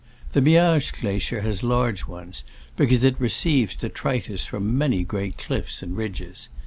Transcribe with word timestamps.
The 0.31 0.41
Miage 0.41 0.99
glacier 0.99 1.41
has 1.41 1.61
large 1.61 2.07
ones, 2.07 2.43
because 2.75 3.03
it 3.03 3.15
receives 3.21 3.75
detritus 3.75 4.43
from 4.47 4.75
many 4.75 5.03
great 5.03 5.37
cliffs 5.37 5.83
and 5.83 5.95
ridges. 5.95 6.49